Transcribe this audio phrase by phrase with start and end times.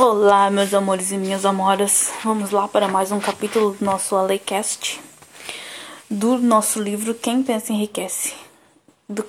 [0.00, 2.12] Olá, meus amores e minhas amoras.
[2.22, 5.00] Vamos lá para mais um capítulo do nosso Alecast,
[6.08, 8.32] do nosso livro Quem Pensa Enriquece,
[9.08, 9.24] do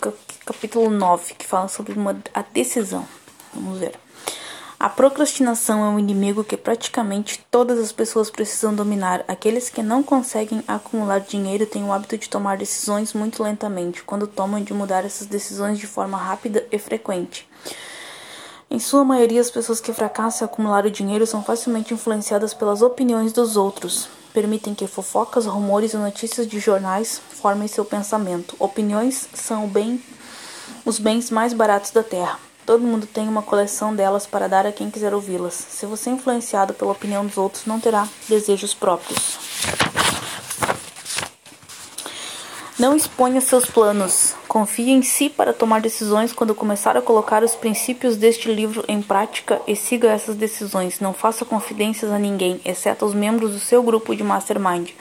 [0.45, 3.03] capítulo 9, que fala sobre uma, a decisão.
[3.51, 3.99] Vamos ver.
[4.79, 9.25] A procrastinação é um inimigo que praticamente todas as pessoas precisam dominar.
[9.27, 14.27] Aqueles que não conseguem acumular dinheiro têm o hábito de tomar decisões muito lentamente, quando
[14.27, 17.49] tomam de mudar essas decisões de forma rápida e frequente.
[18.71, 22.83] Em sua maioria, as pessoas que fracassam em acumular o dinheiro são facilmente influenciadas pelas
[22.83, 24.07] opiniões dos outros.
[24.31, 28.55] Permitem que fofocas, rumores e notícias de jornais formem seu pensamento.
[28.59, 29.99] Opiniões são bem,
[30.85, 32.39] os bens mais baratos da terra.
[32.63, 35.55] Todo mundo tem uma coleção delas para dar a quem quiser ouvi-las.
[35.55, 39.39] Se você é influenciado pela opinião dos outros, não terá desejos próprios.
[42.79, 44.33] Não exponha seus planos.
[44.47, 49.01] Confie em si para tomar decisões quando começar a colocar os princípios deste livro em
[49.01, 51.01] prática e siga essas decisões.
[51.01, 54.91] Não faça confidências a ninguém, exceto aos membros do seu grupo de mastermind.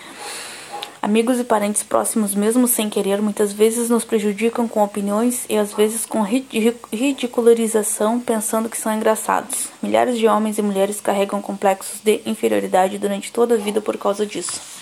[1.00, 5.72] Amigos e parentes próximos, mesmo sem querer, muitas vezes nos prejudicam com opiniões e às
[5.72, 9.68] vezes com ridicularização, pensando que são engraçados.
[9.80, 14.26] Milhares de homens e mulheres carregam complexos de inferioridade durante toda a vida por causa
[14.26, 14.77] disso.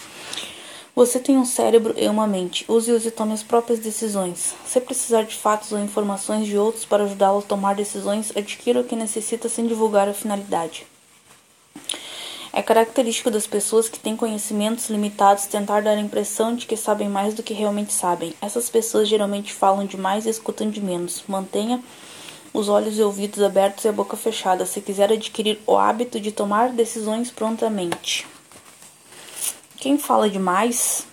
[0.97, 2.65] Você tem um cérebro e uma mente.
[2.67, 4.55] Use-os e tome as próprias decisões.
[4.65, 8.85] Se precisar de fatos ou informações de outros para ajudá-lo a tomar decisões, adquira o
[8.85, 10.87] que necessita sem divulgar a finalidade.
[12.51, 17.11] É característico das pessoas que têm conhecimentos limitados tentar dar a impressão de que sabem
[17.11, 18.33] mais do que realmente sabem.
[18.41, 21.23] Essas pessoas geralmente falam demais e escutam de menos.
[21.29, 21.85] Mantenha
[22.55, 26.33] os olhos e ouvidos abertos e a boca fechada se quiser adquirir o hábito de
[26.33, 28.27] tomar decisões prontamente.
[29.77, 31.07] Quem fala demais,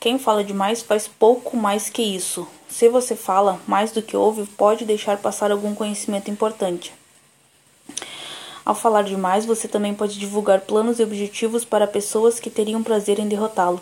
[0.00, 2.46] quem fala demais faz pouco mais que isso.
[2.68, 6.92] Se você fala mais do que ouve, pode deixar passar algum conhecimento importante.
[8.64, 13.18] Ao falar demais, você também pode divulgar planos e objetivos para pessoas que teriam prazer
[13.18, 13.80] em derrotá-lo.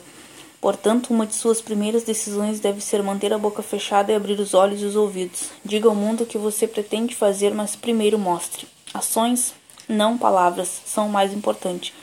[0.60, 4.54] Portanto, uma de suas primeiras decisões deve ser manter a boca fechada e abrir os
[4.54, 5.50] olhos e os ouvidos.
[5.64, 8.66] Diga ao mundo o que você pretende fazer, mas primeiro mostre.
[8.92, 9.54] Ações,
[9.88, 11.94] não palavras, são o mais importante.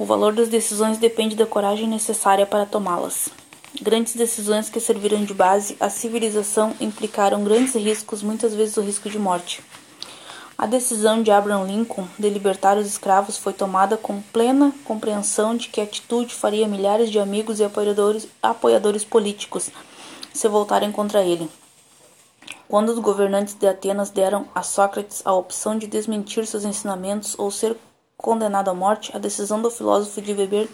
[0.00, 3.28] O valor das decisões depende da coragem necessária para tomá-las.
[3.82, 9.10] Grandes decisões que serviram de base à civilização implicaram grandes riscos, muitas vezes o risco
[9.10, 9.62] de morte.
[10.56, 15.68] A decisão de Abraham Lincoln de libertar os escravos foi tomada com plena compreensão de
[15.68, 19.68] que a atitude faria milhares de amigos e apoiadores, apoiadores políticos
[20.32, 21.46] se voltarem contra ele.
[22.66, 27.50] Quando os governantes de Atenas deram a Sócrates a opção de desmentir seus ensinamentos ou
[27.50, 27.76] ser
[28.20, 30.68] condenado à morte, a decisão do filósofo de beber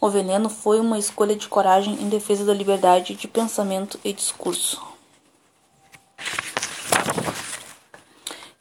[0.00, 4.80] o veneno foi uma escolha de coragem em defesa da liberdade de pensamento e discurso.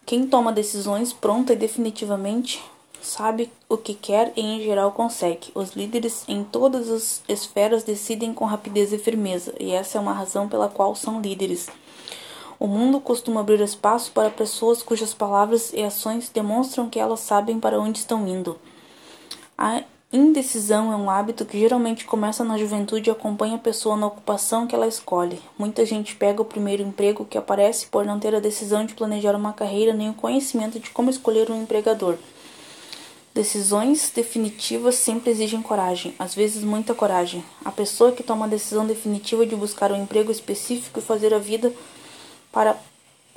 [0.06, 2.62] Quem toma decisões pronta e definitivamente
[3.02, 5.52] sabe o que quer e em geral consegue.
[5.56, 10.12] Os líderes em todas as esferas decidem com rapidez e firmeza, e essa é uma
[10.12, 11.70] razão pela qual são líderes.
[12.60, 17.58] O mundo costuma abrir espaço para pessoas cujas palavras e ações demonstram que elas sabem
[17.58, 18.60] para onde estão indo.
[19.58, 19.82] A
[20.12, 24.68] indecisão é um hábito que geralmente começa na juventude e acompanha a pessoa na ocupação
[24.68, 25.40] que ela escolhe.
[25.58, 29.36] Muita gente pega o primeiro emprego que aparece por não ter a decisão de planejar
[29.36, 32.18] uma carreira nem o conhecimento de como escolher um empregador.
[33.34, 37.42] Decisões definitivas sempre exigem coragem, às vezes muita coragem.
[37.64, 41.40] A pessoa que toma a decisão definitiva de buscar um emprego específico e fazer a
[41.40, 41.72] vida
[42.52, 42.78] para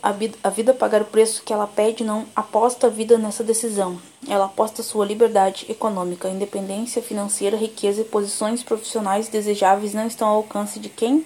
[0.02, 4.00] a vida, pagar o preço que ela pede, não aposta a vida nessa decisão.
[4.28, 10.36] Ela aposta sua liberdade econômica, independência financeira, riqueza e posições profissionais desejáveis não estão ao
[10.38, 11.24] alcance de quem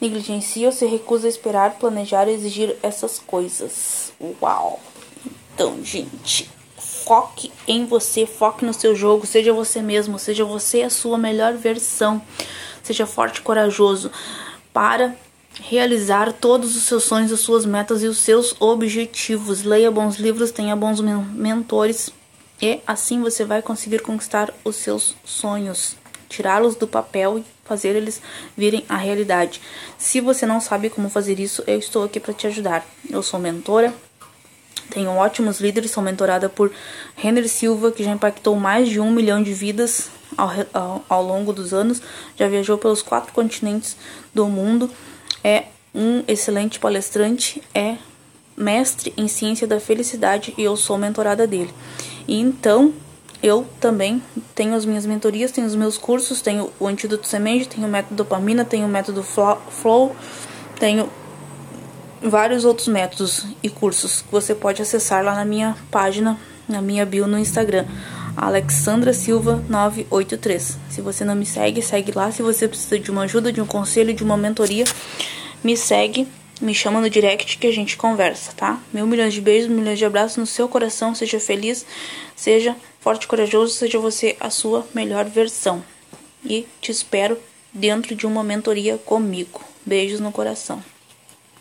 [0.00, 4.12] negligencia ou se recusa a esperar, planejar e exigir essas coisas.
[4.40, 4.78] Uau!
[5.54, 10.90] Então, gente, foque em você, foque no seu jogo, seja você mesmo, seja você a
[10.90, 12.22] sua melhor versão.
[12.82, 14.10] Seja forte e corajoso
[14.72, 15.14] para
[15.60, 19.62] realizar todos os seus sonhos, as suas metas e os seus objetivos.
[19.62, 22.10] Leia bons livros, tenha bons mentores
[22.60, 25.96] e assim você vai conseguir conquistar os seus sonhos,
[26.28, 28.22] tirá-los do papel e fazer eles
[28.56, 29.60] virem a realidade.
[29.98, 32.86] Se você não sabe como fazer isso, eu estou aqui para te ajudar.
[33.10, 33.92] Eu sou mentora,
[34.90, 36.70] tenho ótimos líderes, sou mentorada por
[37.22, 41.52] Henry Silva, que já impactou mais de um milhão de vidas ao, ao, ao longo
[41.52, 42.00] dos anos,
[42.36, 43.96] já viajou pelos quatro continentes
[44.32, 44.88] do mundo
[45.44, 47.96] é um excelente palestrante, é
[48.56, 51.72] mestre em ciência da felicidade e eu sou mentorada dele.
[52.26, 52.92] Então
[53.42, 54.22] eu também
[54.54, 58.14] tenho as minhas mentorias, tenho os meus cursos, tenho o antídoto semente, tenho o método
[58.14, 60.14] dopamina, tenho o método flow,
[60.78, 61.10] tenho
[62.22, 66.38] vários outros métodos e cursos que você pode acessar lá na minha página,
[66.68, 67.84] na minha bio no Instagram.
[68.36, 70.78] Alexandra Silva 983.
[70.90, 72.30] Se você não me segue, segue lá.
[72.32, 74.84] Se você precisa de uma ajuda, de um conselho, de uma mentoria,
[75.62, 76.26] me segue,
[76.60, 78.80] me chama no direct que a gente conversa, tá?
[78.92, 81.14] Mil milhões de beijos, milhões de abraços no seu coração.
[81.14, 81.84] Seja feliz,
[82.34, 85.82] seja forte e corajoso, seja você a sua melhor versão.
[86.44, 87.38] E te espero
[87.72, 89.60] dentro de uma mentoria comigo.
[89.84, 90.82] Beijos no coração.